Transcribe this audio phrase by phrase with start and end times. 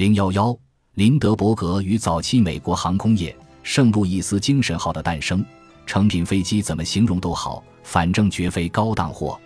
[0.00, 0.56] 零幺幺，
[0.94, 5.44] 林德伯格与早期美国航空业圣路易斯精神号的诞生。
[5.84, 9.38] 成品飞机怎么形容都好，反正绝非高档货。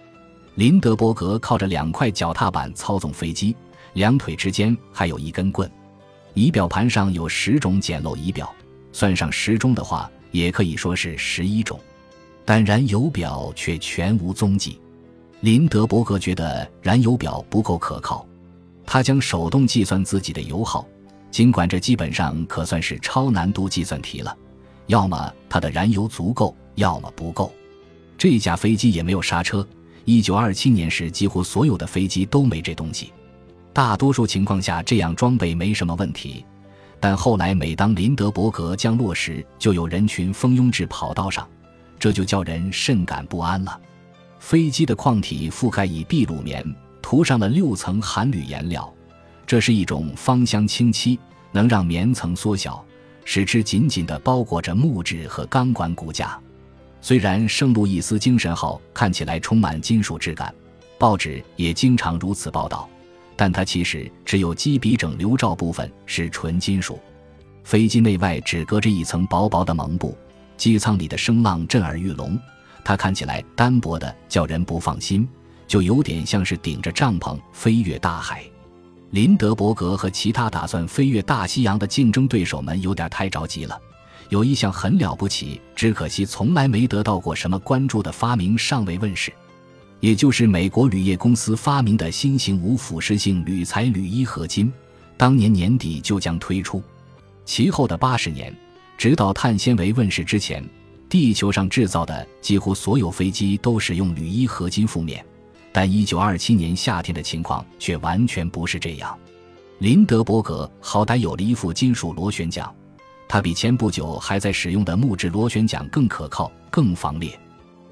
[0.55, 3.57] 林德伯格靠着两块脚踏板操纵飞机，
[3.95, 5.69] 两腿之间还有一根棍。
[6.35, 8.55] 仪表盘上有十种简陋仪表，
[8.93, 11.81] 算上时钟的话，也可以说是十一种。
[12.45, 14.81] 但燃油表却全无踪迹。
[15.41, 18.25] 林德伯格觉得燃油表不够可靠，
[18.95, 20.87] 他将手动计算自己的油耗，
[21.29, 24.33] 尽管这基本上可算是超难度计算题了。
[24.87, 27.53] 要么它的燃油足够，要么不够。
[28.17, 29.67] 这架飞机也没有刹车。
[30.05, 33.13] 一九二七年时，几乎所有的飞机都没这东西。
[33.73, 36.47] 大多数情况下，这样装备没什么问题。
[37.01, 41.45] 但后来，每当林德伯格降落时，就有人群蜂拥至跑道上，
[41.99, 43.77] 这就叫人甚感不安了。
[44.39, 46.65] 飞机的矿体覆盖以秘鲁棉，
[47.05, 48.91] 涂上了六层含铝颜料，
[49.47, 51.19] 这是一种芳香清漆，
[51.53, 52.83] 能让棉层缩小。
[53.27, 56.41] 使之紧紧地包裹着木质和钢管骨架。
[57.03, 60.53] 虽然圣路易斯精神号看起来充满金属质感，
[60.99, 62.89] 报纸也经常如此报道，
[63.37, 66.99] 但它其实只有机鼻整流罩部分是纯金属。
[67.65, 70.17] 飞机内外只隔着一层薄薄的蒙布，
[70.57, 72.41] 机舱里的声浪震耳欲聋。
[72.83, 75.29] 它看起来单薄的叫人不放心，
[75.75, 78.45] 就有点像是顶着帐篷飞越大海。
[79.11, 83.77] 林德伯格和其他打算飞越大西洋的竞争对手们有点太着急了。
[84.29, 89.33] 有一项很了不起，只可惜从来没得到过什么关注的发明尚未问世，
[89.99, 94.73] 也就是美国铝业公司发明的新型无腐蚀性铝材铝一合金，
[95.17, 96.81] 当年年底就将推出。
[97.45, 98.57] 其后的八十年，
[98.97, 100.65] 直到碳纤维问世之前，
[101.09, 105.27] 地球上制造的几乎所有飞机都使用铝一合金覆面。
[105.77, 109.19] 但一九二七年夏天的情况却完全不是这样。
[109.81, 112.73] 林德伯格好歹有了一副金属螺旋桨，
[113.27, 117.37] 它比前不久还在使用的木质螺旋桨更可靠、更防裂。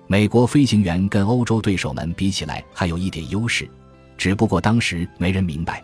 [0.06, 3.68] 美国飞行员跟欧洲对手们比起来还有一点优势，
[4.16, 5.82] 只不过当时没人明白，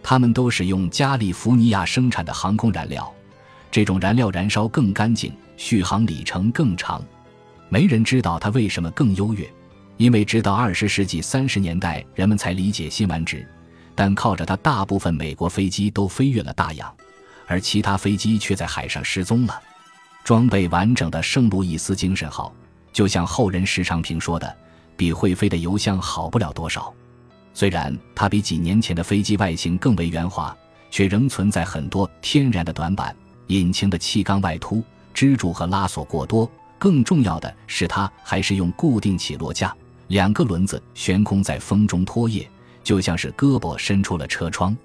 [0.00, 3.12] 他们都使用加利福尼亚生产的航空燃料，
[3.68, 7.04] 这种燃料燃烧更干净，续航里程更长。
[7.68, 9.44] 没人知道它为什么更优越。
[9.96, 13.46] 因为直到二十世纪三十年代，人们才理解辛烷值，
[13.94, 16.92] 但靠着它，大部分美国飞机都飞越了大洋，
[17.46, 19.60] 而其他飞机却在海上失踪了。
[20.24, 22.52] 装备完整的圣路易斯精神号，
[22.92, 24.56] 就像后人时常评说的，
[24.96, 26.92] 比会飞的油箱好不了多少。
[27.54, 30.56] 虽然它比几年前的飞机外形更为圆滑，
[30.90, 33.14] 却仍存在很多天然的短板：
[33.48, 34.82] 引擎的气缸外凸，
[35.12, 36.50] 支柱和拉锁过多。
[36.78, 39.72] 更重要的是，它还是用固定起落架。
[40.12, 42.46] 两个轮子悬空在风中拖曳，
[42.84, 44.76] 就像是胳膊伸出了车窗。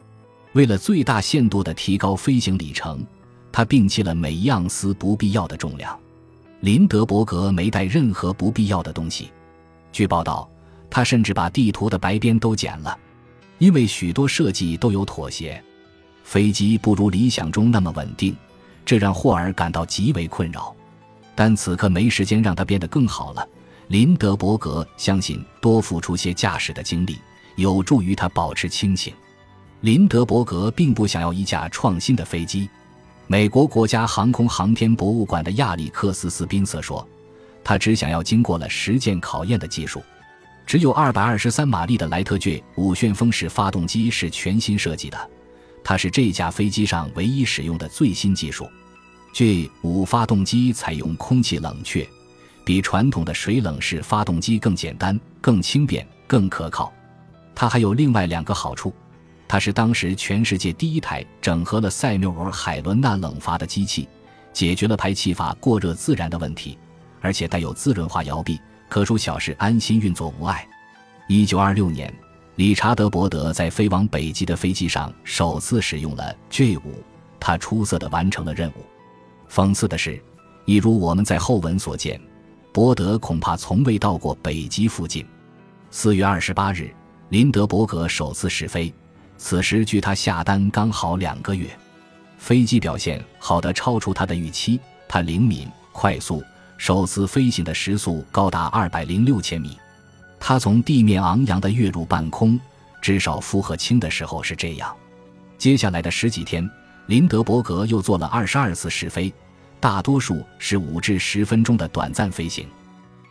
[0.54, 3.06] 为了最大限度地提高飞行里程，
[3.52, 6.00] 他摒弃了每一盎司不必要的重量。
[6.62, 9.30] 林德伯格没带任何不必要的东西。
[9.92, 10.50] 据报道，
[10.90, 12.98] 他甚至把地图的白边都剪了，
[13.58, 15.62] 因为许多设计都有妥协。
[16.24, 18.34] 飞机不如理想中那么稳定，
[18.86, 20.74] 这让霍尔感到极为困扰。
[21.36, 23.46] 但此刻没时间让他变得更好了。
[23.88, 27.20] 林德伯格相信，多付出些驾驶的精力，
[27.56, 29.14] 有助于他保持清醒。
[29.80, 32.70] 林德伯格并不想要一架创新的飞机。
[33.28, 37.08] 美国国家航空航天博物馆的亚历克斯斯宾瑟说
[37.64, 40.04] ：“他只想要经过了实践考验的技术。
[40.66, 45.30] 只有二百二十三马力的莱特倔五旋风式发动机是全新设计的，
[45.82, 48.68] 它是这架飞机上唯一使用的最新技术。
[49.32, 52.06] G 五发动机采用空气冷却。”
[52.68, 56.92] 比传统的水冷式发动机更简单、更轻便、更可靠。
[57.56, 58.94] 它还有另外两个好处：
[59.48, 64.06] 它是当时全世界第一台整合了塞缪尔·海伦娜冷阀的机器，
[64.52, 66.78] 解决了排气阀过热自燃的问题，
[67.22, 70.68] 而且带有自润滑摇臂，可数小时安心运作无碍。
[71.30, 72.14] 一九二六年，
[72.58, 77.02] 理查德·伯德在飞往北极的飞机上首次使用了 G 五，
[77.40, 78.86] 他出色地完成了任务。
[79.50, 80.22] 讽刺的是，
[80.66, 82.20] 一如我们在后文所见。
[82.72, 85.26] 伯德恐怕从未到过北极附近。
[85.90, 86.94] 四月二十八日，
[87.30, 88.94] 林德伯格首次试飞，
[89.38, 91.68] 此时距他下单刚好两个月。
[92.38, 96.44] 飞机表现好得超出他的预期，他灵敏、快速，
[96.78, 99.76] 首次飞行的时速高达二百零六千米。
[100.40, 102.60] 他从地面昂扬地跃入半空，
[103.02, 104.96] 至少负荷轻的时候是这样。
[105.58, 106.70] 接下来的十几天，
[107.08, 109.34] 林德伯格又做了二十二次试飞。
[109.80, 112.68] 大多数是五至十分钟的短暂飞行，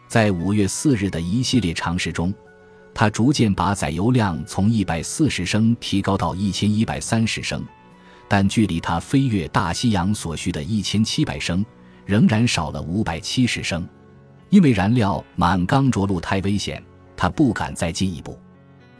[0.08, 2.32] 在五月四日的一系列尝试中，
[2.94, 7.64] 他逐渐把载油量从一百四十升提高到一千一百三十升，
[8.28, 11.64] 但距离他飞越大西洋所需的一千七百升，
[12.04, 13.86] 仍然少了五百七十升。
[14.48, 16.80] 因为燃料满缸着陆太危险，
[17.16, 18.38] 他不敢再进一步。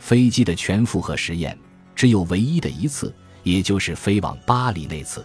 [0.01, 1.57] 飞机的全负荷实验
[1.95, 3.15] 只有唯一的一次，
[3.45, 5.25] 也就是飞往巴黎那次。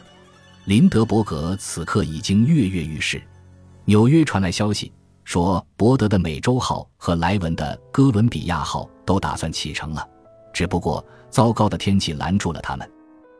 [0.65, 3.21] 林德伯格此刻已经跃跃欲试。
[3.85, 4.93] 纽约传来消息
[5.23, 10.07] 说，伯德的美洲号和莱文的哥伦比亚号都打算启程了，
[10.53, 12.89] 只不过糟糕的天气拦住了他们。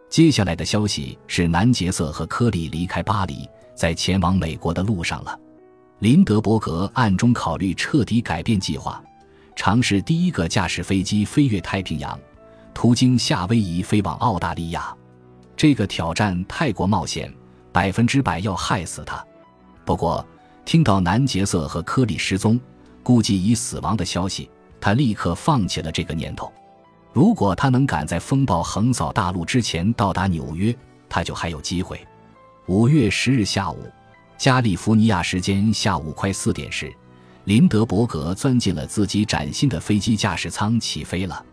[0.10, 5.40] 接下来的消息是，南杰瑟和科利离开巴黎，在前往美国的路上了。
[6.00, 9.02] 林德伯格暗中考虑彻底改变计划，
[9.56, 12.20] 尝试第一个驾驶飞机飞越太平洋，
[12.74, 14.92] 途经夏威夷飞往澳大利亚。
[15.62, 17.32] 这个挑战太过冒险，
[17.72, 19.24] 百分之百要害死他。
[19.86, 20.26] 不过，
[20.66, 22.60] 听到南杰瑟和科里失踪、
[23.04, 24.50] 估计已死亡的消息，
[24.80, 26.52] 他立刻放弃了这个念头。
[27.14, 30.76] 如果他能赶在风暴横扫大陆之前到达纽约，
[31.08, 32.04] 他就还有机会。
[32.66, 33.88] 五月十日下午。
[34.40, 36.92] 加利福尼亚时间下午快四点时，
[37.44, 41.46] 林德伯格钻进了自己崭新的飞机驾驶舱，起飞了。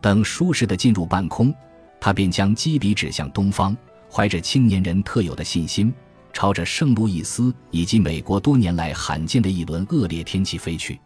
[0.00, 1.52] 等舒适的进入半空，
[2.00, 3.76] 他便将机笔指向东方，
[4.10, 5.92] 怀着青年人特有的信心，
[6.32, 10.98] 朝着圣路易斯以及美国多年来罕见的一轮恶劣天气飞去。